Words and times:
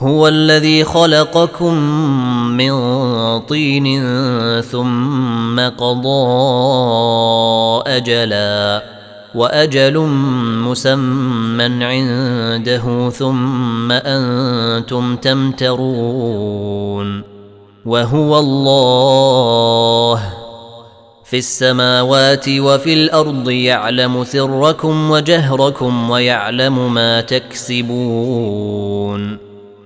هو 0.00 0.28
الذي 0.28 0.84
خلقكم 0.84 1.74
من 2.56 2.72
طين 3.40 4.02
ثم 4.60 5.60
قضى 5.60 6.22
أجلا 7.86 8.82
وأجل 9.34 9.98
مسمى 10.64 11.84
عنده 11.84 13.10
ثم 13.10 13.92
أنتم 13.92 15.16
تمترون 15.16 16.68
وهو 17.86 18.38
الله 18.38 20.22
في 21.24 21.38
السماوات 21.38 22.48
وفي 22.48 22.92
الأرض 22.92 23.50
يعلم 23.50 24.24
سركم 24.24 25.10
وجهركم 25.10 26.10
ويعلم 26.10 26.94
ما 26.94 27.20
تكسبون 27.20 28.68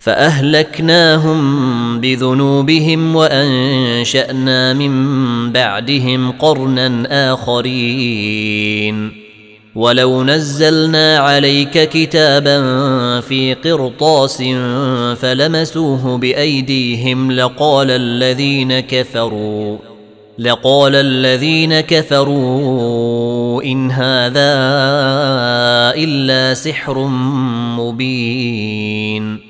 فأهلكناهم 0.00 1.40
بذنوبهم 2.00 3.16
وأنشأنا 3.16 4.72
من 4.72 5.52
بعدهم 5.52 6.30
قرنا 6.30 7.32
آخرين. 7.32 9.12
ولو 9.74 10.24
نزلنا 10.24 11.18
عليك 11.18 11.88
كتابا 11.88 12.60
في 13.20 13.54
قرطاس 13.54 14.42
فلمسوه 15.20 16.18
بأيديهم 16.18 17.32
لقال 17.32 17.90
الذين 17.90 18.80
كفروا 18.80 19.78
لقال 20.38 20.94
الذين 20.94 21.80
كفروا 21.80 23.62
إن 23.62 23.90
هذا 23.90 24.52
إلا 25.96 26.54
سحر 26.54 26.98
مبين. 27.78 29.49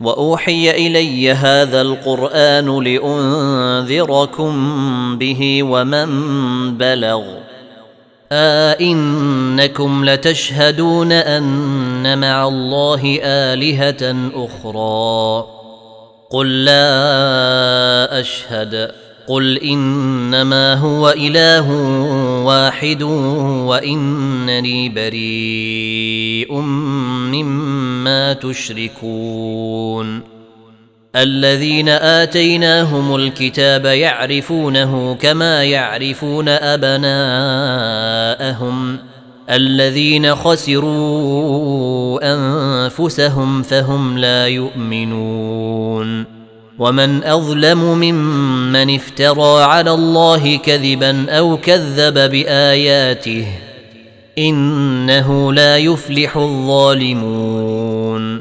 وأوحي 0.00 0.70
إلي 0.70 1.32
هذا 1.32 1.80
القرآن 1.80 2.84
لأنذركم 2.84 4.52
به 5.18 5.62
ومن 5.62 6.08
بلغ. 6.78 7.22
أئنكم 8.32 10.04
لتشهدون 10.04 11.12
أن 11.12 12.18
مع 12.18 12.48
الله 12.48 13.18
آلهة 13.22 14.30
أخرى. 14.34 15.46
قل 16.30 16.64
لا 16.64 18.20
أشهد. 18.20 18.90
قل 19.28 19.58
إنما 19.58 20.74
هو 20.74 21.10
إله 21.10 21.70
واحد 22.46 23.02
وانني 23.02 24.88
بريء 24.88 26.60
مما 27.32 28.32
تشركون. 28.32 30.20
الذين 31.16 31.88
آتيناهم 31.88 33.16
الكتاب 33.16 33.84
يعرفونه 33.84 35.14
كما 35.14 35.64
يعرفون 35.64 36.48
أبناءهم. 36.48 37.16
الذين 39.50 40.34
خسروا 40.34 42.18
أنفسهم 42.34 43.62
فهم 43.62 44.18
لا 44.18 44.46
يؤمنون. 44.46 46.35
ومن 46.78 47.24
أظلم 47.24 47.78
ممن 47.78 48.94
افترى 48.94 49.62
على 49.62 49.90
الله 49.90 50.56
كذبا 50.56 51.30
أو 51.30 51.56
كذب 51.56 52.30
بآياته 52.30 53.46
إنه 54.38 55.52
لا 55.52 55.76
يفلح 55.76 56.36
الظالمون. 56.36 58.40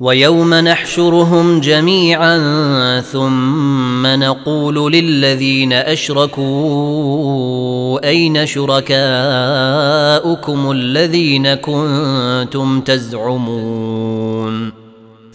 ويوم 0.00 0.54
نحشرهم 0.54 1.60
جميعا 1.60 2.38
ثم 3.00 4.06
نقول 4.06 4.92
للذين 4.92 5.72
أشركوا 5.72 6.42
أين 8.08 8.46
شركاؤكم 8.46 9.00
الذين 10.70 11.54
كنتم 11.54 12.80
تزعمون. 12.80 14.81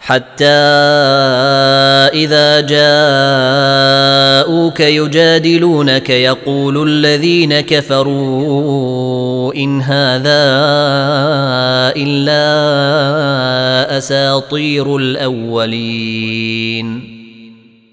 حتى 0.00 0.44
إذا 2.14 2.60
جاءوك 2.60 4.00
يجادلونك 4.80 6.10
يقول 6.10 6.88
الذين 6.88 7.60
كفروا 7.60 9.54
إن 9.54 9.82
هذا 9.82 10.50
إلا 11.96 12.38
أساطير 13.98 14.96
الأولين. 14.96 16.40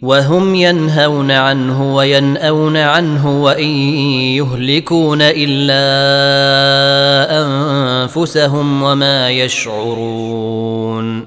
وهم 0.02 0.56
ينهون 0.56 1.32
عنه 1.32 1.96
وينأون 1.96 2.78
عنه 2.78 3.44
وإن 3.44 3.70
يهلكون 4.38 5.20
إلا 5.22 5.84
أنفسهم 7.44 8.84
وما 8.84 9.30
يشعرون. 9.30 11.27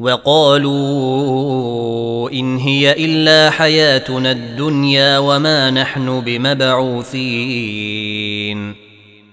وقالوا 0.00 0.70
إن 2.30 2.56
هي 2.56 3.04
إلا 3.04 3.50
حياتنا 3.50 4.30
الدنيا 4.30 5.18
وما 5.18 5.70
نحن 5.70 6.20
بمبعوثين. 6.20 7.30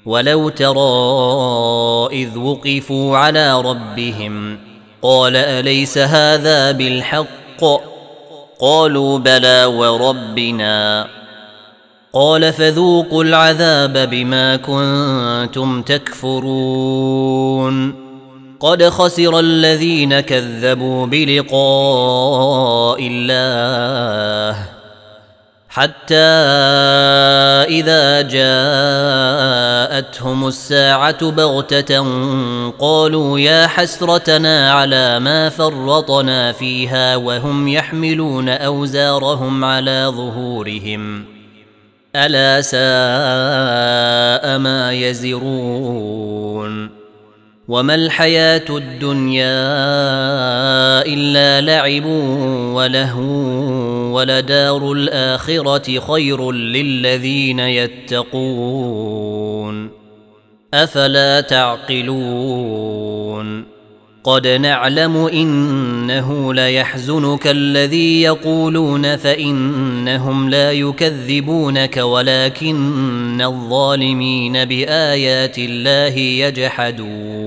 ولو 0.05 0.49
ترى 0.49 2.07
إذ 2.11 2.37
وقفوا 2.37 3.17
على 3.17 3.61
ربهم 3.61 4.59
قال 5.01 5.35
أليس 5.35 5.97
هذا 5.97 6.71
بالحق؟ 6.71 7.63
قالوا 8.59 9.19
بلى 9.19 9.65
وربنا. 9.65 11.07
قال 12.13 12.53
فذوقوا 12.53 13.23
العذاب 13.23 14.09
بما 14.09 14.55
كنتم 14.55 15.81
تكفرون. 15.81 17.27
قد 18.59 18.83
خسر 18.83 19.39
الذين 19.39 20.19
كذبوا 20.19 21.05
بلقاء 21.05 22.97
الله 23.01 24.77
حتى 25.69 26.15
إذا 27.69 28.21
جاءتهم 29.97 30.47
الساعة 30.47 31.31
بغتة 31.31 32.05
قالوا 32.79 33.39
يا 33.39 33.67
حسرتنا 33.67 34.71
على 34.71 35.19
ما 35.19 35.49
فرطنا 35.49 36.51
فيها 36.51 37.15
وهم 37.15 37.67
يحملون 37.67 38.49
أوزارهم 38.49 39.65
على 39.65 40.11
ظهورهم 40.15 41.25
ألا 42.15 42.61
ساء 42.61 42.77
ما 44.57 44.93
يزرون 44.93 46.76
وما 47.67 47.95
الحياة 47.95 48.65
الدنيا 48.69 49.67
إلا 51.05 51.61
لعب 51.61 52.05
ولهو 52.75 53.23
ولدار 54.15 54.91
الآخرة 54.91 55.99
خير 55.99 56.51
للذين 56.51 57.59
يتقون 57.59 58.97
أفلا 60.73 61.41
تعقلون 61.41 62.67
قد 64.23 64.47
نعلم 64.47 65.17
إنه 65.17 66.53
ليحزنك 66.53 67.47
الذي 67.47 68.21
يقولون 68.21 69.15
فإنهم 69.15 70.49
لا 70.49 70.71
يكذبونك 70.71 71.97
ولكن 71.97 73.41
الظالمين 73.41 74.65
بآيات 74.65 75.57
الله 75.57 76.17
يجحدون 76.17 77.46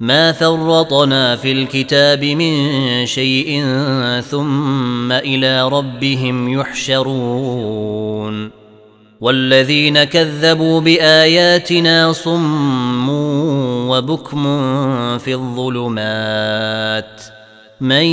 ما 0.00 0.32
فرطنا 0.32 1.36
في 1.36 1.52
الكتاب 1.52 2.24
من 2.24 3.06
شيء 3.06 3.64
ثم 4.30 5.12
إلى 5.12 5.68
ربهم 5.68 6.60
يحشرون. 6.60 8.50
والذين 9.20 10.04
كذبوا 10.04 10.80
بآياتنا 10.80 12.12
صم 12.12 13.08
وبكم 13.88 14.44
في 15.18 15.34
الظلمات. 15.34 17.22
من 17.80 18.04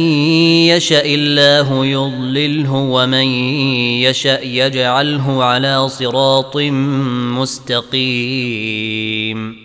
يشأ 0.70 1.06
الله 1.06 1.86
يضلله 1.86 2.74
ومن 2.74 3.28
يشأ 4.02 4.42
يجعله 4.42 5.44
على 5.44 5.90
صراط 5.90 6.58
مستقيم. 7.88 9.65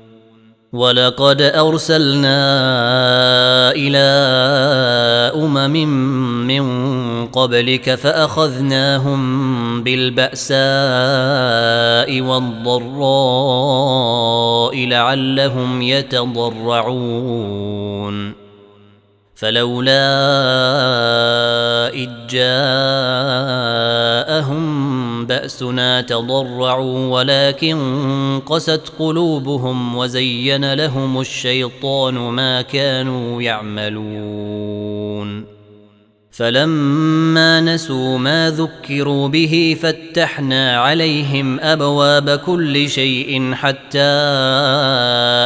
ولقد 0.73 1.41
ارسلنا 1.41 2.41
إلى 3.71 4.07
امم 5.35 5.73
من 6.47 7.27
قبلك 7.27 7.95
فاخذناهم 7.95 9.21
بالباساء 9.83 10.61
والضراء 12.21 13.51
لعلهم 14.87 15.81
يتضرعون 15.81 17.21
فلولا 19.35 20.07
اذ 21.93 22.09
جاءهم 22.29 23.61
بأسنا 25.31 26.01
تضرعوا 26.01 27.07
ولكن 27.07 28.41
قست 28.45 28.91
قلوبهم 28.99 29.97
وزين 29.97 30.73
لهم 30.73 31.19
الشيطان 31.19 32.13
ما 32.13 32.61
كانوا 32.61 33.41
يعملون. 33.41 35.45
فلما 36.31 37.61
نسوا 37.61 38.17
ما 38.17 38.49
ذكروا 38.49 39.27
به 39.27 39.77
فتحنا 39.81 40.77
عليهم 40.77 41.59
أبواب 41.59 42.29
كل 42.29 42.89
شيء 42.89 43.53
حتى 43.53 43.99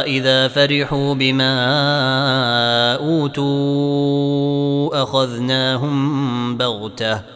إذا 0.06 0.48
فرحوا 0.48 1.14
بما 1.14 1.54
أوتوا 2.94 5.02
أخذناهم 5.02 6.56
بغتة. 6.56 7.35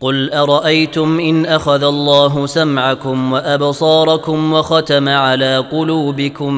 قل 0.00 0.30
ارايتم 0.30 1.20
ان 1.20 1.46
اخذ 1.46 1.82
الله 1.82 2.46
سمعكم 2.46 3.32
وابصاركم 3.32 4.52
وختم 4.52 5.08
على 5.08 5.58
قلوبكم 5.72 6.54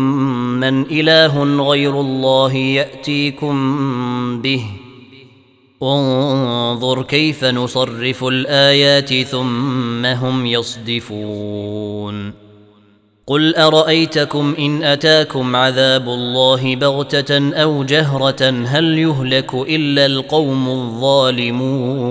من 0.61 0.83
اله 0.83 1.45
غير 1.69 2.01
الله 2.01 2.55
ياتيكم 2.55 3.53
به 4.43 4.65
انظر 5.83 7.03
كيف 7.03 7.45
نصرف 7.45 8.25
الايات 8.25 9.15
ثم 9.15 10.07
هم 10.07 10.47
يصدفون 10.47 12.33
قل 13.27 13.55
ارايتكم 13.55 14.55
ان 14.59 14.83
اتاكم 14.83 15.57
عذاب 15.57 16.09
الله 16.09 16.77
بغته 16.77 17.55
أو 17.55 17.85
جهره 17.85 18.51
هل 18.67 18.99
يهلك 18.99 19.55
الا 19.55 20.07
القوم 20.07 20.69
الظالمون 20.69 22.11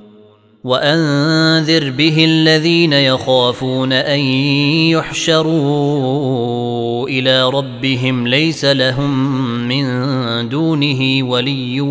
وأنذر 0.63 1.89
به 1.89 2.25
الذين 2.25 2.93
يخافون 2.93 3.93
أن 3.93 4.19
يحشروا 4.89 6.29
إلى 7.09 7.49
ربهم 7.49 8.27
ليس 8.27 8.65
لهم 8.65 9.37
من 9.67 9.85
دونه 10.49 11.23
ولي 11.29 11.81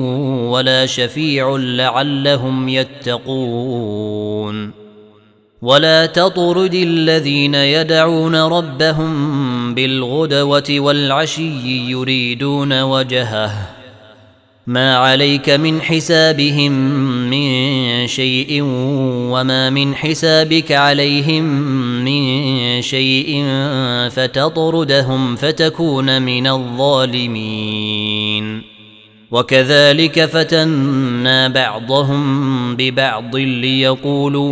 ولا 0.50 0.87
شفيع 0.87 1.57
لعلهم 1.57 2.69
يتقون. 2.69 4.00
ولا 5.62 6.07
تطرد 6.07 6.75
الذين 6.75 7.55
يدعون 7.55 8.37
ربهم 8.37 9.75
بالغدوة 9.75 10.65
والعشي 10.71 11.91
يريدون 11.91 12.83
وجهه. 12.83 13.80
ما 14.67 14.97
عليك 14.97 15.50
من 15.50 15.81
حسابهم 15.83 16.73
من 17.31 18.07
شيء 18.07 18.62
وما 19.33 19.71
من 19.71 19.95
حسابك 19.95 20.73
عليهم 20.73 21.45
من 22.05 22.83
شيء 22.83 23.45
فتطردهم 24.11 25.37
فتكون 25.37 26.23
من 26.23 26.47
الظالمين. 26.47 28.00
وكذلك 29.31 30.25
فتنا 30.25 31.49
بعضهم 31.49 32.76
ببعض 32.76 33.37
ليقولوا 33.37 34.50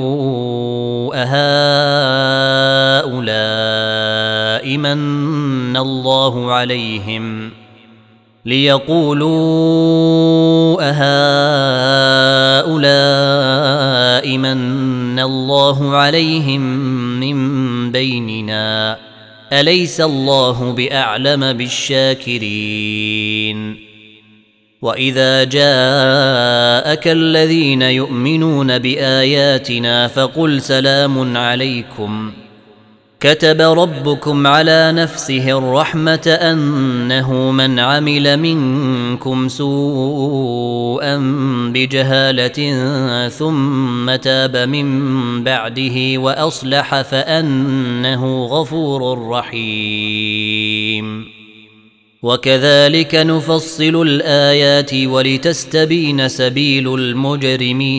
أهؤلاء 3.05 3.17
من 4.77 5.77
الله 5.77 6.53
عليهم. 6.53 7.51
ليقولوا 8.49 9.29
أهؤلاء 10.81 12.69
من 14.39 15.19
الله 15.19 15.97
عليهم 15.97 16.61
من 17.21 17.93
بيننا؟ 17.93 18.99
أليس 19.53 20.01
الله 20.01 20.73
بأعلم 20.73 21.53
بالشاكرين؟ 21.53 23.09
وإذا 24.83 25.45
جاءك 25.45 27.09
الذين 27.09 27.83
يؤمنون 27.83 28.79
بآياتنا 28.79 30.09
فقل 30.09 30.61
سلام 30.63 31.37
عليكم 31.37 32.33
ۖ. 32.45 32.48
كتب 33.29 33.61
ربكم 33.61 34.47
على 34.47 34.93
نفسه 34.93 35.59
الرحمة 35.59 36.39
أنه 36.41 37.51
من 37.51 37.79
عمل 37.79 38.37
منكم 38.37 39.49
سوءا 39.49 41.17
بجهالة 41.75 42.59
ثم 43.29 44.15
تاب 44.15 44.57
من 44.57 45.45
بعده 45.45 46.19
وأصلح 46.19 47.03
فأنه 47.03 48.45
غفور 48.45 49.29
رحيم. 49.29 51.25
وكذلك 52.23 53.15
نفصل 53.15 54.03
الآيات 54.03 54.95
ولتستبين 54.95 56.29
سبيل 56.29 56.95
المجرمين. 56.95 57.99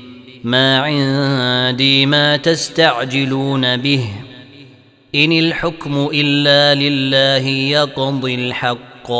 ما 0.43 0.79
عندي 0.79 2.05
ما 2.05 2.37
تستعجلون 2.37 3.77
به. 3.77 4.05
إن 5.15 5.31
الحكم 5.31 6.09
إلا 6.13 6.75
لله 6.75 7.47
يقضي 7.47 8.35
الحق 8.35 9.11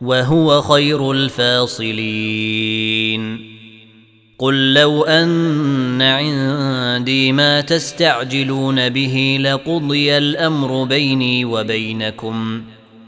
وهو 0.00 0.62
خير 0.62 1.12
الفاصلين. 1.12 2.76
قل 4.38 4.74
لو 4.74 5.04
أن 5.04 6.02
عندي 6.02 7.32
ما 7.32 7.60
تستعجلون 7.60 8.88
به 8.88 9.38
لقضي 9.40 10.18
الأمر 10.18 10.84
بيني 10.84 11.44
وبينكم 11.44 12.62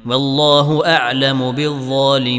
والله 0.07 0.87
أعلم 0.87 1.53
بالظالمين. 1.53 2.39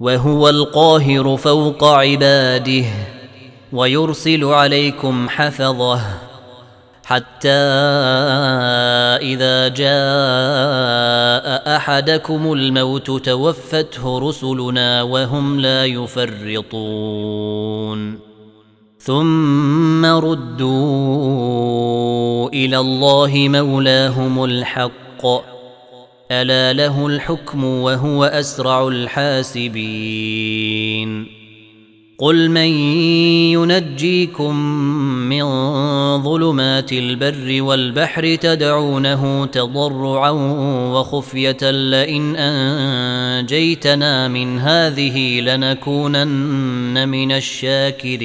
وهو 0.00 0.48
القاهر 0.48 1.36
فوق 1.36 1.84
عباده 1.84 2.84
ويرسل 3.72 4.44
عليكم 4.44 5.28
حفظه 5.28 6.00
حتى 7.04 7.48
إذا 9.22 9.68
جاء 9.68 9.94
أحدكم 11.76 12.52
الموت 12.52 13.10
توفته 13.10 14.18
رسلنا 14.18 15.02
وهم 15.02 15.60
لا 15.60 15.84
يفرطون. 15.84 17.54
ثم 18.98 20.04
ردوا 20.04 20.68
إلى 22.48 22.78
الله 22.78 23.32
مولاهم 23.36 24.44
الحق. 24.44 25.53
ألا 26.42 26.72
له 26.72 27.06
الحكم 27.06 27.64
وهو 27.64 28.24
أسرع 28.24 28.88
الحاسبين 28.88 30.54
قل 32.18 32.50
من 32.50 32.68
ينجيكم 33.52 34.56
من 35.28 35.44
ظلمات 36.22 36.92
البر 36.92 37.62
والبحر 37.62 38.34
تدعونه 38.34 39.46
تضرعا 39.46 40.30
وخفية 40.94 41.70
لئن 41.70 42.36
أنجيتنا 42.36 44.28
من 44.28 44.58
هذه 44.58 45.40
لنكونن 45.40 47.08
من 47.08 47.32
الشاكرين 47.32 48.24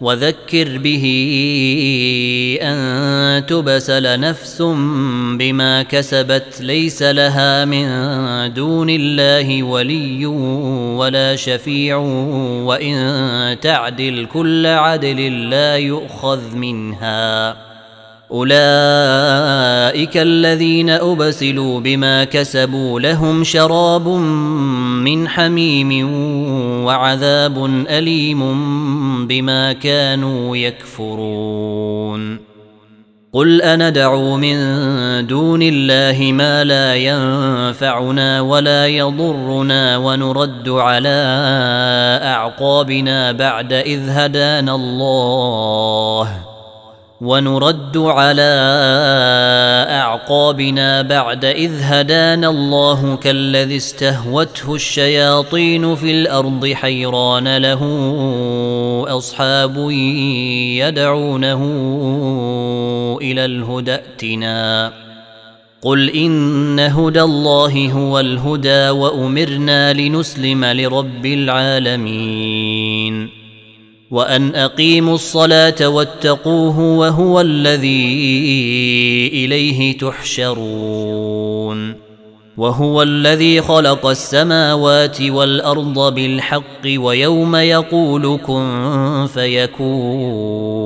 وذكر 0.00 0.78
به 0.78 1.04
أن 2.62 3.46
تبسل 3.46 4.20
نفس 4.20 4.62
بما 5.38 5.82
كسبت 5.82 6.60
ليس 6.60 7.02
لها 7.02 7.64
من 7.64 7.88
دون 8.54 8.90
الله 8.90 9.62
ولي 9.62 10.26
ولا 10.96 11.36
شفيع 11.36 11.96
وإن 12.66 13.56
تعدل 13.60 14.26
كل 14.32 14.66
عدل 14.66 15.50
لا 15.50 15.76
يؤخذ 15.76 16.54
منها. 16.54 17.67
أولئك 18.32 20.16
الذين 20.16 20.90
أبسلوا 20.90 21.80
بما 21.80 22.24
كسبوا 22.24 23.00
لهم 23.00 23.44
شراب 23.44 24.08
من 24.08 25.28
حميم 25.28 26.14
وعذاب 26.84 27.64
أليم 27.88 28.40
بما 29.26 29.72
كانوا 29.72 30.56
يكفرون. 30.56 32.38
قل 33.32 33.62
أندعو 33.62 34.36
من 34.36 34.56
دون 35.26 35.62
الله 35.62 36.32
ما 36.32 36.64
لا 36.64 36.94
ينفعنا 36.96 38.40
ولا 38.40 38.86
يضرنا 38.86 39.96
ونرد 39.96 40.68
على 40.68 41.18
أعقابنا 42.22 43.32
بعد 43.32 43.72
إذ 43.72 44.08
هدانا 44.08 44.74
الله. 44.74 46.57
ونرد 47.20 47.96
على 47.96 48.52
أعقابنا 49.90 51.02
بعد 51.02 51.44
إذ 51.44 51.70
هدانا 51.80 52.48
الله 52.48 53.16
كالذي 53.16 53.76
استهوته 53.76 54.74
الشياطين 54.74 55.94
في 55.94 56.10
الأرض 56.10 56.66
حيران 56.66 57.56
له 57.56 57.82
أصحاب 59.08 59.90
يدعونه 60.80 61.62
إلى 63.22 63.44
الهدى 63.44 63.94
ائتنا. 63.94 64.92
قل 65.82 66.10
إن 66.10 66.80
هدى 66.80 67.22
الله 67.22 67.92
هو 67.92 68.20
الهدى 68.20 68.90
وأمرنا 68.90 69.92
لنسلم 69.92 70.64
لرب 70.64 71.26
العالمين. 71.26 72.58
وأن 74.10 74.54
أقيموا 74.54 75.14
الصلاة 75.14 75.88
واتقوه 75.88 76.80
وهو 76.80 77.40
الذي 77.40 78.20
إليه 79.32 79.98
تحشرون. 79.98 81.94
وهو 82.56 83.02
الذي 83.02 83.60
خلق 83.60 84.06
السماوات 84.06 85.22
والأرض 85.22 86.14
بالحق 86.14 86.84
ويوم 86.86 87.56
يقول 87.56 88.38
كن 88.46 89.26
فيكون. 89.34 90.78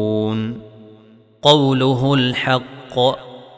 قوله 1.42 2.14
الحق 2.14 2.98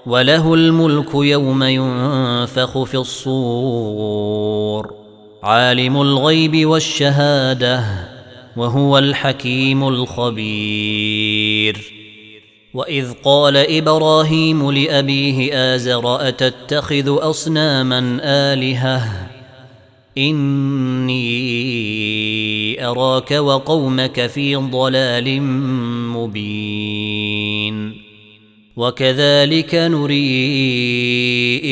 وله 0.07 0.55
الملك 0.55 1.14
يوم 1.14 1.62
ينفخ 1.62 2.83
في 2.83 2.96
الصور. 2.96 4.14
عالم 5.42 6.00
الغيب 6.00 6.66
والشهادة. 6.66 8.13
وهو 8.57 8.99
الحكيم 8.99 9.88
الخبير. 9.88 11.79
وإذ 12.75 13.12
قال 13.25 13.57
إبراهيم 13.57 14.71
لأبيه 14.71 15.55
آزر 15.75 16.29
أتتخذ 16.29 17.31
أصناما 17.31 18.19
آلهة؟ 18.23 19.31
إني 20.19 21.14
أراك 22.87 23.31
وقومك 23.31 24.27
في 24.27 24.57
ضلال 24.57 25.43
مبين. 26.12 28.04
وكذلك 28.76 29.74
نري 29.74 30.22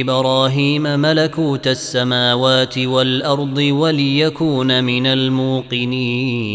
إبراهيم 0.01 0.83
ملكوت 0.83 1.67
السماوات 1.67 2.79
والأرض 2.79 3.59
وليكون 3.59 4.85
من 4.85 5.07
الموقنين. 5.07 6.53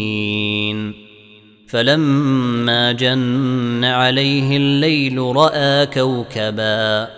فلما 1.68 2.92
جن 2.92 3.84
عليه 3.84 4.56
الليل 4.56 5.18
رأى 5.18 5.86
كوكبا 5.86 7.08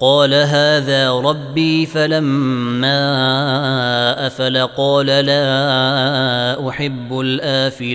قال 0.00 0.34
هذا 0.34 1.12
ربي. 1.12 1.86
فلما 1.86 2.96
أفل 4.26 4.58
قال 4.58 5.06
لا 5.06 6.68
أحب 6.68 7.20
الآفلين. 7.20 7.94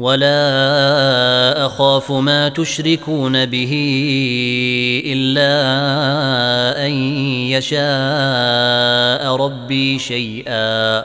ولا 0.00 1.66
أخاف 1.66 2.12
ما 2.12 2.48
تشركون 2.48 3.46
به 3.46 3.72
إلا 5.06 5.52
أن 6.86 6.92
يشاء 7.52 9.36
ربي 9.36 9.98
شيئا. 9.98 11.04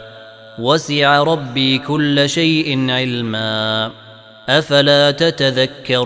وسع 0.60 1.23
ربي 1.23 1.77
كل 1.77 2.29
شيء 2.29 2.91
علما. 2.91 3.91
أفلا 4.49 5.12
تتذكرون؟ 5.12 6.05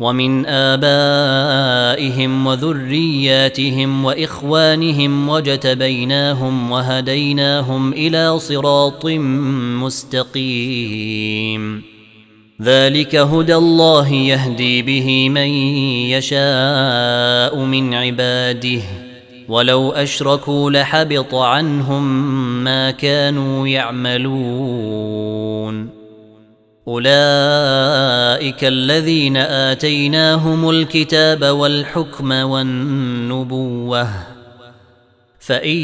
ومن 0.00 0.46
آبائهم 0.46 2.46
وذرياتهم 2.46 4.04
وإخوانهم 4.04 5.28
وجتبيناهم 5.28 6.70
وهديناهم 6.70 7.92
إلى 7.92 8.38
صراط 8.38 9.06
مستقيم. 10.36 11.82
ذلك 12.62 13.16
هدى 13.16 13.54
الله 13.54 14.12
يهدي 14.12 14.82
به 14.82 15.28
من 15.28 15.48
يشاء 16.10 17.64
من 17.64 17.94
عباده. 17.94 18.82
ولو 19.48 19.90
أشركوا 19.90 20.70
لحبط 20.70 21.34
عنهم 21.34 22.24
ما 22.64 22.90
كانوا 22.90 23.68
يعملون. 23.68 25.18
أولئك 26.88 28.64
الذين 28.64 29.36
آتيناهم 29.36 30.70
الكتاب 30.70 31.44
والحكم 31.44 32.32
والنبوة 32.32 34.08
فإن 35.40 35.76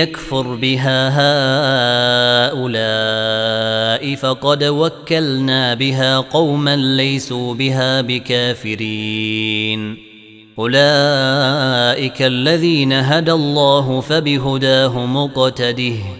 يكفر 0.00 0.54
بها 0.54 1.08
هؤلاء 2.48 4.14
فقد 4.14 4.64
وكلنا 4.64 5.74
بها 5.74 6.18
قوما 6.18 6.76
ليسوا 6.76 7.54
بها 7.54 8.00
بكافرين. 8.00 9.96
أولئك 10.58 12.22
الذين 12.22 12.92
هدى 12.92 13.32
الله 13.32 14.00
فبهداه 14.00 15.06
مقتده 15.06 16.19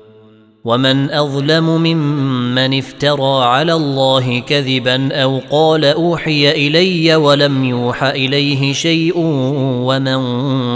ومن 0.65 1.11
أظلم 1.11 1.65
ممن 1.65 2.77
افترى 2.77 3.45
على 3.45 3.73
الله 3.73 4.39
كذبا 4.39 5.13
أو 5.23 5.41
قال 5.51 5.85
أوحي 5.85 6.51
إلي 6.51 7.15
ولم 7.15 7.65
يوح 7.65 8.03
إليه 8.03 8.73
شيء 8.73 9.13
ومن 9.17 10.21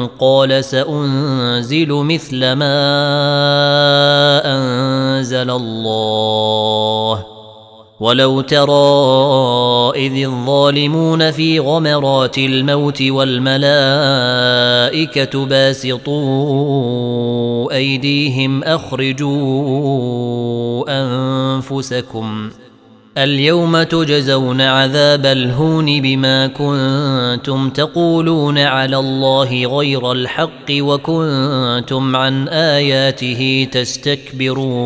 قال 0.08 0.64
سأنزل 0.64 1.88
مثل 1.94 2.40
ما 2.54 2.82
أنزل 4.46 5.50
الله 5.50 7.35
ولو 8.00 8.42
ترى 8.42 9.92
إذ 9.96 10.26
الظالمون 10.26 11.32
في 11.32 11.60
غمرات 11.60 12.38
الموت 12.38 13.02
والملائكة 13.02 13.66
باسطوا 15.46 16.16
أيديهم 17.72 18.64
أخرجوا 18.64 19.36
أنفسكم 20.88 22.50
اليوم 23.18 23.84
تجزون 23.84 24.62
عذاب 24.62 25.26
الهون 25.26 26.02
بما 26.02 26.48
كنتم 26.48 27.70
تقولون 27.70 28.58
على 28.58 28.98
الله 28.98 29.66
غير 29.66 30.12
الحق 30.12 30.72
وكنتم 30.72 32.16
عن 32.16 32.48
آياته 32.48 33.68
تستكبرون 33.72 34.86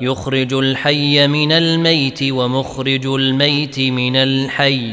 يخرج 0.00 0.54
الحي 0.54 1.26
من 1.26 1.52
الميت 1.52 2.18
ومخرج 2.22 3.06
الميت 3.06 3.80
من 3.80 4.16
الحي. 4.16 4.92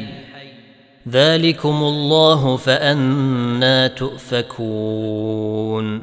ذلكم 1.10 1.70
الله 1.70 2.58
فانى 2.58 3.90
تؤفكون. 3.90 6.02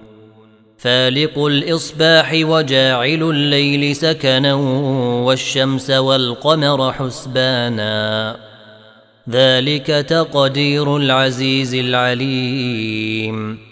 فالق 0.79 1.39
الإصباح 1.39 2.33
وجاعل 2.35 3.23
الليل 3.23 3.97
سكنا 3.97 4.55
والشمس 5.25 5.91
والقمر 5.91 6.93
حسبانا. 6.93 8.37
ذلك 9.31 9.87
تقدير 9.87 10.97
العزيز 10.97 11.75
العليم. 11.75 13.72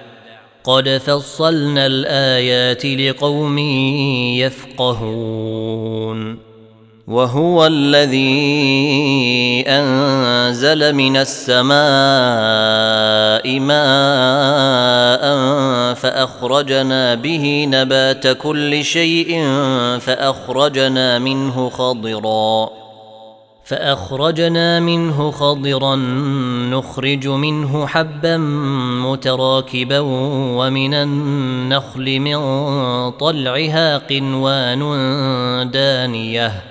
قد 0.63 1.01
فصلنا 1.05 1.85
الايات 1.85 2.85
لقوم 2.85 3.57
يفقهون 4.37 6.37
وهو 7.07 7.65
الذي 7.65 9.63
انزل 9.67 10.95
من 10.95 11.17
السماء 11.17 11.69
ماء 13.59 15.21
فاخرجنا 15.93 17.15
به 17.15 17.65
نبات 17.69 18.27
كل 18.27 18.83
شيء 18.83 19.43
فاخرجنا 19.99 21.19
منه 21.19 21.69
خضرا 21.69 22.80
فأخرجنا 23.63 24.79
منه 24.79 25.31
خضرا 25.31 25.95
نخرج 26.71 27.27
منه 27.27 27.85
حبا 27.87 28.37
متراكبا 29.07 29.99
ومن 30.57 30.93
النخل 30.93 32.19
من 32.19 32.39
طلعها 33.11 33.97
قنوان 33.97 34.81
دانية. 35.71 36.70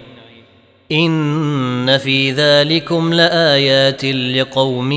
ان 0.91 1.97
في 1.97 2.31
ذلكم 2.31 3.13
لايات 3.13 4.05
لقوم 4.05 4.91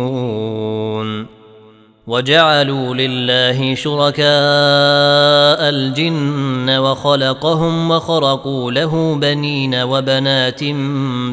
يؤمنون 0.00 1.26
وجعلوا 2.06 2.94
لله 2.94 3.74
شركاء 3.74 4.24
الجن 5.68 6.70
وخلقهم 6.70 7.90
وخرقوا 7.90 8.72
له 8.72 9.14
بنين 9.14 9.74
وبنات 9.74 10.64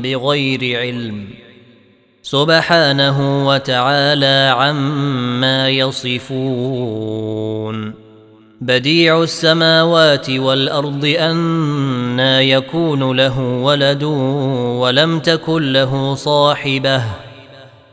بغير 0.03 0.79
علم 0.79 1.27
سبحانه 2.23 3.47
وتعالى 3.47 4.53
عما 4.57 5.69
يصفون 5.69 7.27
بديع 8.61 9.23
السماوات 9.23 10.29
والأرض 10.29 11.05
أنا 11.19 12.41
يكون 12.41 13.17
له 13.17 13.39
ولد 13.39 14.03
ولم 14.81 15.19
تكن 15.19 15.73
له 15.73 16.15
صاحبة 16.15 17.01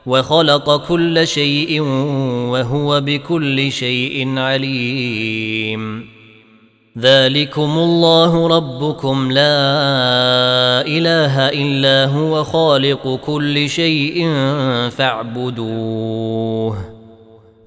وخلق 0.06 0.86
كل 0.88 1.26
شيء 1.26 1.80
وهو 2.50 3.00
بكل 3.00 3.72
شيء 3.72 4.38
عليم. 4.38 6.14
ذلكم 6.98 7.78
الله 7.78 8.48
ربكم. 8.48 9.32
لا 9.32 9.66
إله 10.86 11.48
إلا 11.48 12.12
هو 12.12 12.44
خالق 12.44 13.20
كل 13.26 13.68
شيء 13.68 14.28
فاعبدوه. 14.90 16.93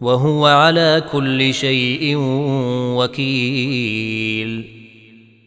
وهو 0.01 0.45
على 0.45 1.03
كل 1.12 1.53
شيء 1.53 2.15
وكيل. 2.97 4.77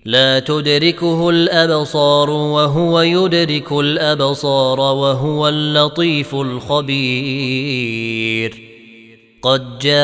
لا 0.04 0.38
تدركه 0.38 1.30
الأبصار 1.30 2.30
وهو 2.30 3.00
يدرك 3.00 3.72
الأبصار 3.72 4.80
وهو 4.80 5.48
اللطيف 5.48 6.34
الخبير. 6.34 7.50
قد 9.42 9.78
جاءكم 9.78 10.00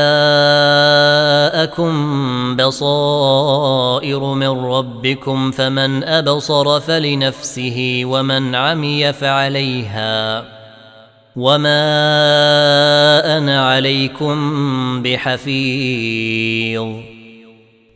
بصائر 2.57 4.21
من 4.21 4.49
ربكم 4.49 5.51
فمن 5.51 6.05
أبصر 6.05 6.81
فلنفسه 6.81 8.03
ومن 8.05 8.55
عمي 8.55 9.13
فعليها. 9.13 10.56
وما 11.37 11.79
أنا 13.39 13.69
عليكم 13.69 14.37
بحفيظ 15.03 16.87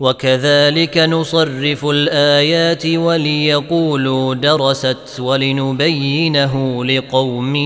وكذلك 0.00 0.98
نصرف 0.98 1.84
الايات 1.84 2.86
وليقولوا 2.86 4.34
درست 4.34 5.20
ولنبينه 5.20 6.84
لقوم 6.84 7.56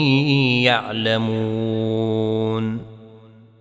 يعلمون 1.11 2.94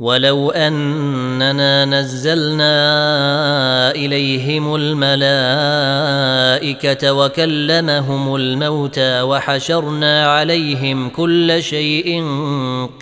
ولو 0.00 0.50
أننا 0.50 1.84
نزلنا 1.84 2.70
إليهم 3.90 4.74
الملائكة 4.74 5.12
وكلمهم 7.12 8.34
الموتى 8.34 9.22
وحشرنا 9.22 10.26
عليهم 10.26 11.08
كل 11.08 11.62
شيء 11.62 12.24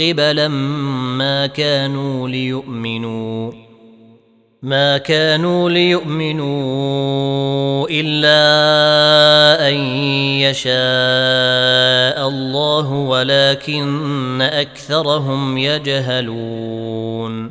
قبلا 0.00 0.48
ما 0.48 1.46
كانوا 1.46 2.28
ليؤمنوا. 2.28 3.67
ما 4.62 4.98
كانوا 4.98 5.70
ليؤمنوا 5.70 6.48
إلا 7.90 8.38
أن 9.68 9.74
يشاء 10.42 12.28
الله 12.28 12.92
ولكن 12.92 14.42
أكثرهم 14.42 15.58
يجهلون. 15.58 17.50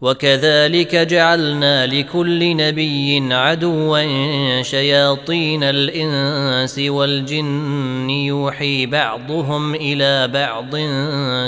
وكذلك 0.00 0.96
جعلنا 0.96 1.86
لكل 1.86 2.56
نبي 2.56 3.34
عدوا 3.34 4.62
شياطين 4.62 5.62
الإنس 5.62 6.78
والجن 6.78 8.10
يوحي 8.10 8.86
بعضهم 8.86 9.74
إلى 9.74 10.28
بعض 10.28 10.76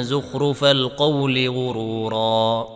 زخرف 0.03 0.65
القول 0.65 1.49
غرورا. 1.49 2.76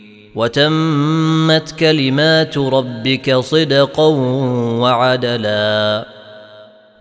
وتمت 0.35 1.71
كلمات 1.79 2.57
ربك 2.57 3.35
صدقا 3.35 4.07
وعدلا. 4.79 6.05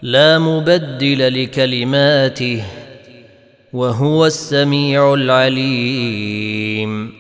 لا 0.03 0.39
مبدل 0.39 1.43
لكلماته 1.43 2.63
وهو 3.73 4.27
السميع 4.27 5.15
العليم. 5.15 7.13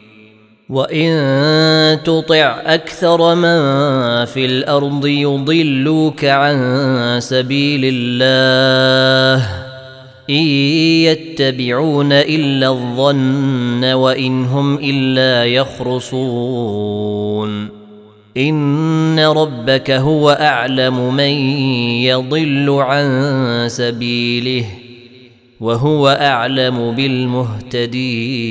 وإن 0.70 1.98
تطع 2.04 2.62
أكثر 2.66 3.34
من 3.34 3.60
في 4.24 4.46
الأرض 4.46 5.06
يضلوك 5.06 6.24
عن 6.24 7.18
سبيل 7.20 7.80
الله. 7.84 9.69
إن 10.30 10.42
يتبعون 11.06 12.12
إلا 12.12 12.68
الظن 12.68 13.84
وإن 13.84 14.44
هم 14.44 14.74
إلا 14.74 15.44
يخرصون 15.46 17.00
إن 18.36 19.20
ربك 19.20 19.90
هو 19.90 20.30
أعلم 20.30 21.14
من 21.14 21.30
يضل 22.02 22.70
عن 22.70 23.64
سبيله 23.68 24.64
وهو 25.60 26.08
أعلم 26.08 26.92
بالمهتدين 26.92 28.50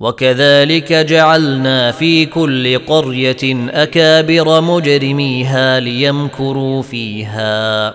وكذلك 0.00 0.92
جعلنا 0.92 1.92
في 1.92 2.26
كل 2.26 2.78
قرية 2.78 3.70
أكابر 3.70 4.60
مجرميها 4.60 5.80
ليمكروا 5.80 6.82
فيها 6.82 7.94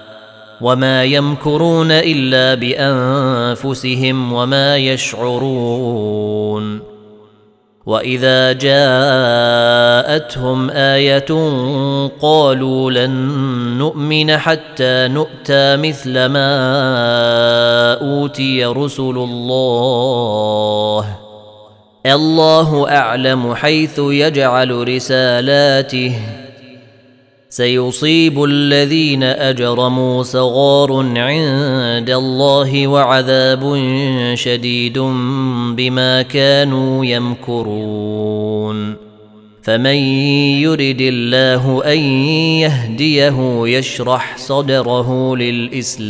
وما 0.61 1.03
يمكرون 1.03 1.91
إلا 1.91 2.55
بأنفسهم 2.55 4.33
وما 4.33 4.77
يشعرون 4.77 6.79
وإذا 7.85 8.53
جاءتهم 8.53 8.69
آية 10.69 11.25
قالوا 12.21 12.91
لن 12.91 13.11
نؤمن 13.77 14.37
حتى 14.37 15.07
نؤتى 15.07 15.77
مثل 15.77 16.25
ما 16.25 16.53
أوتي 17.93 18.65
رسل 18.65 19.17
الله 19.17 21.28
الله 22.09 22.89
أعلم 22.89 23.55
حيث 23.55 23.99
يجعل 23.99 24.95
رسالاته. 24.95 26.15
سيصيب 27.49 28.43
الذين 28.43 29.23
أجرموا 29.23 30.23
صغار 30.23 30.93
عند 31.17 32.09
الله 32.09 32.87
وعذاب 32.87 33.81
شديد 34.33 34.97
بما 35.77 36.21
كانوا 36.21 37.05
يمكرون. 37.05 38.95
فمن 39.63 39.95
يرد 40.65 41.01
الله 41.01 41.81
أن 41.85 41.99
يهديه 42.59 43.67
يشرح 43.67 44.37
صدره 44.37 45.35
للإسلام. 45.35 46.09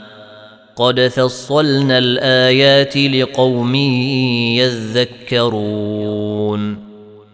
قد 0.75 1.07
فصلنا 1.07 1.97
الايات 1.97 2.97
لقوم 2.97 3.75
يذكرون 5.35 6.77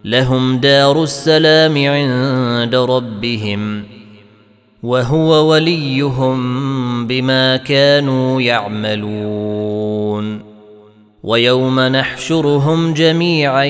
لهم 0.04 0.58
دار 0.58 1.02
السلام 1.02 1.76
عند 1.76 2.74
ربهم 2.74 3.84
وهو 4.82 5.50
وليهم 5.50 7.06
بما 7.06 7.56
كانوا 7.56 8.42
يعملون 8.42 10.40
ويوم 11.22 11.80
نحشرهم 11.80 12.94
جميعا 12.94 13.64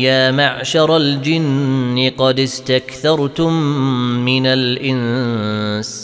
يا 0.00 0.30
معشر 0.30 0.96
الجن 0.96 2.10
قد 2.18 2.40
استكثرتم 2.40 3.52
من 4.24 4.46
الانس 4.46 6.03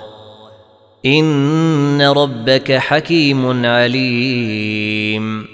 إن 1.05 2.01
ربك 2.01 2.71
حكيم 2.71 3.65
عليم. 3.65 5.45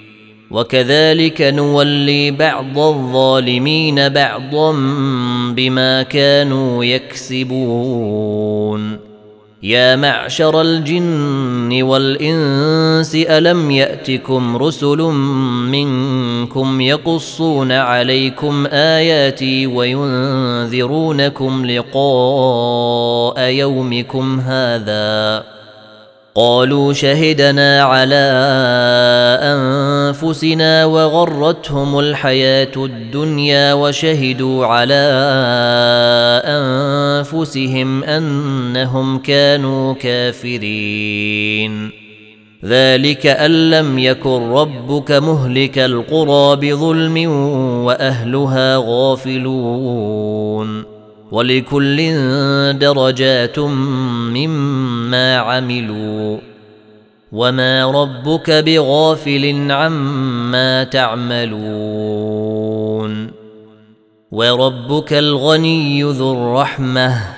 وكذلك 0.50 1.42
نولي 1.42 2.30
بعض 2.30 2.78
الظالمين 2.78 4.08
بعضا 4.08 4.72
بما 5.52 6.02
كانوا 6.02 6.84
يكسبون. 6.84 8.28
يا 9.62 9.96
معشر 9.96 10.60
الجن 10.60 11.82
والإنس 11.82 13.14
ألم 13.14 13.70
يأتكم 13.70 14.56
رسل 14.56 14.98
منكم 15.70 16.80
يقصون 16.80 17.72
عليكم 17.72 18.66
آياتي 18.66 19.66
وينذرونكم 19.66 20.86
لقاء 21.66 23.40
يومكم 23.40 24.40
هذا؟ 24.40 25.57
قالوا 26.38 26.92
شهدنا 26.92 27.82
على 27.82 28.30
أنفسنا 29.42 30.84
وغرتهم 30.84 31.98
الحياة 31.98 32.72
الدنيا 32.76 33.72
وشهدوا 33.72 34.66
على 34.66 35.04
أنفسهم 36.44 38.04
أنهم 38.04 39.18
كانوا 39.18 39.94
كافرين. 39.94 41.90
ذلك 42.64 43.26
أن 43.26 43.70
لم 43.70 43.98
يكن 43.98 44.50
ربك 44.50 45.10
مهلك 45.10 45.78
القرى 45.78 46.56
بظلم 46.56 47.30
وأهلها 47.84 48.76
غافلون. 48.86 50.18
ولكل 51.30 52.12
درجات 52.78 53.58
مما 53.58 55.36
عملوا 55.36 56.38
وما 57.32 57.84
ربك 57.90 58.50
بغافل 58.50 59.72
عما 59.72 60.84
تعملون 60.84 62.38
وربك 64.30 65.12
الغني 65.12 66.02
ذو 66.02 66.32
الرحمة 66.32 67.37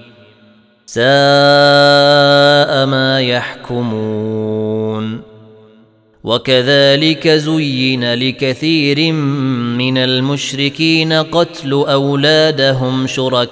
ساء 0.93 2.85
ما 2.85 3.21
يحكمون. 3.21 5.21
وكذلك 6.23 7.27
زين 7.27 8.13
لكثير 8.13 9.13
من 9.77 9.97
المشركين 9.97 11.13
قتل 11.13 11.71
أولادهم 11.71 13.07
شركائهم 13.07 13.51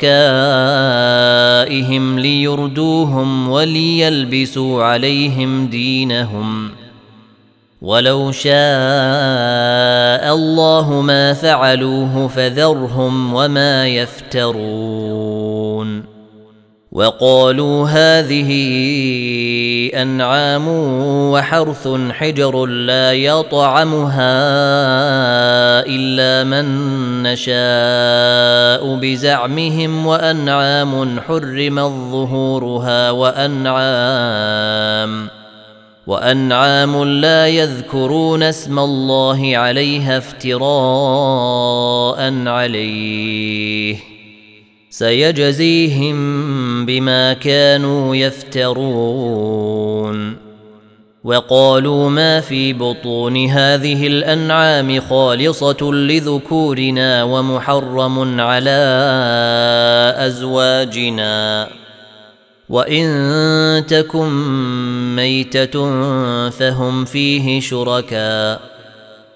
ليردوهم 2.19 3.49
وليلبسوا 3.49 4.83
عليهم 4.83 5.67
دينهم. 5.67 6.69
ولو 7.81 8.31
شاء 8.31 8.53
الله 10.33 11.01
ما 11.01 11.33
فعلوه 11.33 12.27
فذرهم 12.27 13.33
وما 13.33 13.87
يفترون. 13.87 15.29
وقالوا 16.91 17.87
هذه 17.87 18.49
أنعام 20.01 20.67
وحرث 21.31 21.87
حجر 22.11 22.65
لا 22.65 23.13
يطعمها 23.13 24.39
إلا 25.85 26.43
من 26.49 26.65
نشاء 27.23 28.95
بزعمهم 28.95 30.05
وأنعام 30.05 31.19
حرمت 31.19 31.91
ظهورها 32.11 33.11
وأنعام 33.11 34.59
وأنعام 36.07 37.03
لا 37.03 37.47
يذكرون 37.47 38.43
اسم 38.43 38.79
الله 38.79 39.57
عليها 39.57 40.17
افتراء 40.17 40.57
عليه. 42.47 44.08
سيجزيهم 44.99 46.15
بما 46.85 47.33
كانوا 47.33 48.15
يفترون. 48.15 49.69
وقالوا 51.23 52.09
ما 52.09 52.39
في 52.41 52.73
بطون 52.73 53.45
هذه 53.45 54.07
الأنعام 54.07 55.01
خالصة 55.01 55.91
لذكورنا 55.91 57.23
ومحرم 57.23 58.41
على 58.41 58.79
أزواجنا. 60.17 61.67
وإن 62.69 63.85
تكن 63.87 64.29
ميتة 65.15 65.99
فهم 66.49 67.05
فيه 67.05 67.59
شركاء. 67.61 68.78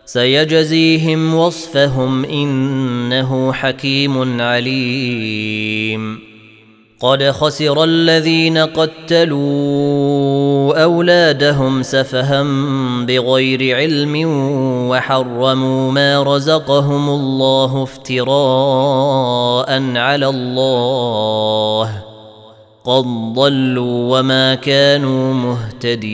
سيجزيهم 0.06 1.36
وصفهم 1.36 2.26
إنه 2.26 3.54
حكيم 3.54 4.42
عليم. 4.42 6.20
قد 7.00 7.24
خسر 7.24 7.84
الذين 7.84 8.58
قتلوا 8.58 9.84
أولادهم 10.84 11.84
سفها 11.84 12.44
بغير 13.06 13.76
علم 13.76 14.26
وحرموا 14.90 15.92
ما 15.92 16.24
رزقهم 16.24 17.10
الله 17.10 17.84
افتراء 17.84 18.38
على 19.98 20.28
الله. 20.30 22.04
قد 22.86 23.06
ضلوا 23.34 24.20
وما 24.20 24.56
كانوا 24.56 25.34
مهتدين. 25.34 26.14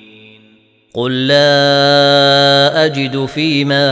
قل 0.93 1.27
لا 1.27 2.85
اجد 2.85 3.25
فيما 3.25 3.89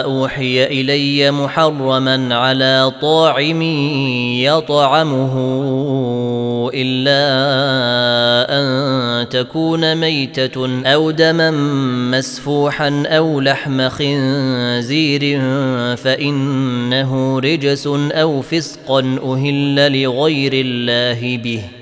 اوحي 0.00 0.64
الي 0.64 1.30
محرما 1.30 2.34
على 2.34 2.92
طاعم 3.02 3.62
يطعمه 4.42 5.34
الا 6.74 7.22
ان 8.50 9.28
تكون 9.28 9.94
ميته 9.94 10.82
أو 10.86 11.10
دما 11.10 11.50
مسفوحا 12.10 13.02
أو 13.06 13.40
لحم 13.40 13.88
خنزير 13.88 15.40
فانه 15.96 17.38
رجس 17.38 17.86
أو 18.12 18.42
فسقا 18.42 19.00
أهل 19.24 20.02
لغير 20.02 20.52
الله 20.54 21.36
به 21.36 21.81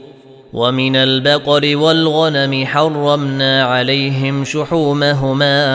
ومن 0.53 0.95
البقر 0.95 1.77
والغنم 1.77 2.65
حرمنا 2.65 3.63
عليهم 3.63 4.43
شحومهما 4.43 5.65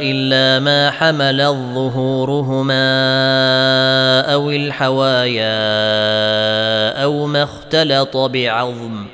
إلا 0.00 0.64
ما 0.64 0.90
حملت 0.90 1.56
ظهورهما 1.74 2.90
أو 4.20 4.50
الحوايا 4.50 5.48
أو 7.02 7.26
ما 7.26 7.42
اختلط 7.42 8.16
بعظم. 8.16 9.06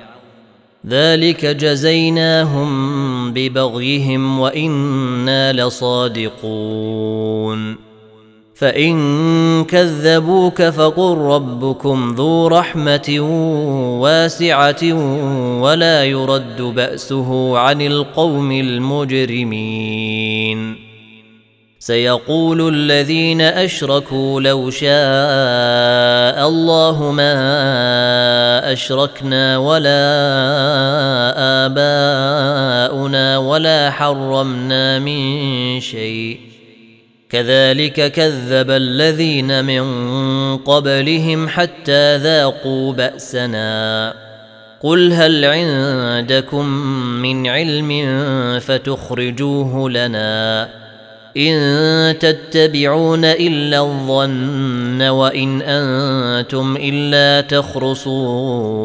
ذلك 0.89 1.47
جزيناهم 1.47 3.33
ببغيهم 3.33 4.41
وإنا 4.41 5.53
لصادقون. 5.53 6.35
فإن 8.55 9.65
كذبوك 9.65 10.63
فقل 10.63 11.19
ربكم 11.19 12.15
ذو 12.15 12.47
رحمة 12.47 13.19
واسعة 14.01 14.93
ولا 15.61 16.05
يرد 16.05 16.63
بأسه 16.63 17.59
عن 17.59 17.83
القوم 17.83 18.53
المجرمين. 18.53 20.05
سيقول 21.79 22.69
الذين 22.75 23.41
أشركوا 23.41 24.41
لو 24.41 24.71
شاء 24.71 24.89
الله 26.49 27.13
ما 27.13 28.73
أشركنا 28.73 29.59
ولا 29.59 30.05
آباؤنا 31.67 33.39
ولا 33.39 33.91
حرمنا 33.91 34.99
من 34.99 35.81
شيء. 35.81 36.54
كذلك 37.31 38.13
كذب 38.13 38.71
الذين 38.71 39.65
من 39.65 39.85
قبلهم 40.57 41.49
حتى 41.49 42.17
ذاقوا 42.17 42.93
بأسنا. 42.93 44.15
قل 44.83 45.13
هل 45.13 45.45
عندكم 45.45 46.67
من 47.23 47.47
علم 47.47 48.21
فتخرجوه 48.61 49.91
لنا 49.91 50.69
إن 51.37 52.19
تتبعون 52.19 53.25
إلا 53.25 53.81
الظن 53.81 55.03
وإن 55.03 55.63
أنتم 55.63 56.77
إلا 56.81 57.41
تخرصون. 57.41 58.85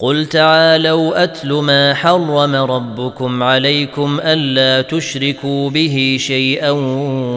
قل 0.00 0.26
تعالوا 0.26 1.24
اتل 1.24 1.52
ما 1.52 1.94
حرم 1.94 2.54
ربكم 2.54 3.42
عليكم 3.42 4.20
الا 4.22 4.82
تشركوا 4.82 5.70
به 5.70 6.16
شيئا 6.20 6.70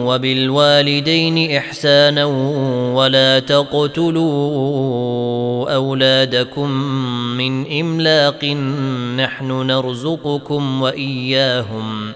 وبالوالدين 0.04 1.56
احسانا 1.56 2.24
ولا 2.94 3.38
تقتلوا 3.38 4.24
اولادكم 5.74 6.70
من 7.36 7.80
املاق 7.80 8.44
نحن 9.16 9.66
نرزقكم 9.66 10.82
واياهم 10.82 12.12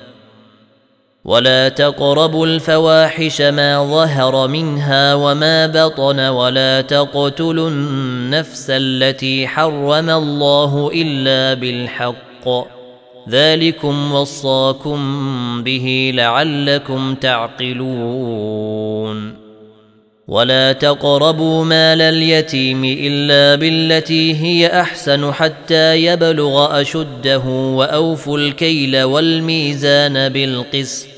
ولا 1.28 1.68
تقربوا 1.68 2.46
الفواحش 2.46 3.42
ما 3.42 3.84
ظهر 3.84 4.48
منها 4.48 5.14
وما 5.14 5.66
بطن 5.66 6.20
ولا 6.20 6.80
تقتلوا 6.80 7.70
النفس 7.70 8.66
التي 8.70 9.48
حرم 9.48 10.10
الله 10.10 10.90
إلا 10.94 11.54
بالحق. 11.54 12.48
ذلكم 13.28 14.12
وصاكم 14.12 15.00
به 15.64 16.12
لعلكم 16.14 17.14
تعقلون. 17.14 18.68
ولا 20.28 20.72
تقربوا 20.72 21.64
مال 21.64 22.02
اليتيم 22.02 22.84
إلا 22.84 23.54
بالتي 23.54 24.34
هي 24.34 24.80
أحسن 24.80 25.32
حتى 25.32 26.04
يبلغ 26.04 26.80
أشده 26.80 27.46
وأوفوا 27.48 28.38
الكيل 28.38 29.02
والميزان 29.02 30.28
بالقسط. 30.28 31.17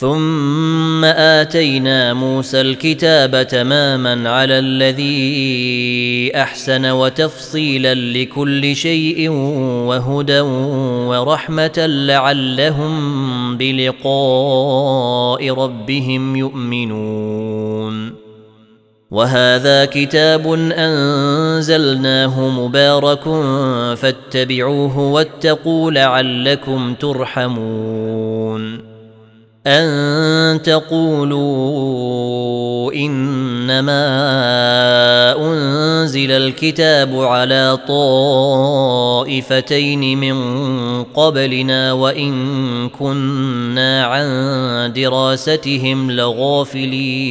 ثم 0.00 1.04
آتينا 1.04 2.14
موسى 2.14 2.60
الكتاب 2.60 3.46
تماما 3.46 4.30
على 4.30 4.58
الذي 4.58 6.32
أحسن 6.34 6.90
وتفصيلا 6.90 7.94
لكل 7.94 8.76
شيء 8.76 9.28
وهدى 9.88 10.40
ورحمة 11.10 11.86
لعلهم 11.86 12.92
بلقاء 13.56 15.50
ربهم 15.50 16.36
يؤمنون. 16.36 18.12
وهذا 19.10 19.84
كتاب 19.84 20.46
أنزلناه 20.72 22.48
مبارك 22.48 23.24
فاتبعوه 23.96 24.98
واتقوا 24.98 25.90
لعلكم 25.90 26.94
ترحمون. 26.94 28.89
أن 29.66 30.62
تقولوا 30.62 32.00
إنما 32.92 34.06
أنزل 35.38 36.30
الكتاب 36.30 37.20
على 37.20 37.78
طائفتين 39.28 40.18
من 40.18 40.34
قبلنا 41.04 41.92
وإن 41.92 42.88
كنا 42.88 44.04
عن 44.04 44.92
دراستهم 44.92 46.10
لغافلين. 46.10 47.30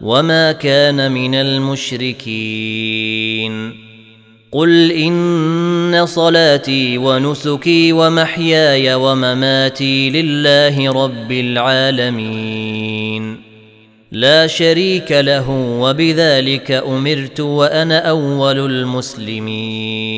وما 0.00 0.52
كان 0.52 1.12
من 1.12 1.34
المشركين 1.34 2.68
قل 4.52 4.92
ان 4.92 6.06
صلاتي 6.06 6.98
ونسكي 6.98 7.92
ومحياي 7.92 8.94
ومماتي 8.94 10.10
لله 10.10 10.92
رب 11.04 11.32
العالمين 11.32 12.78
لا 14.12 14.46
شريك 14.46 15.12
له 15.12 15.50
وبذلك 15.80 16.70
امرت 16.70 17.40
وأنا 17.40 17.98
اول 17.98 18.58
المسلمين 18.58 20.17